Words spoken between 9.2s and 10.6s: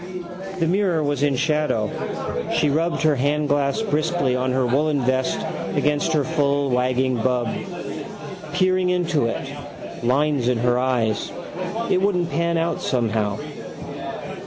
it. Lines in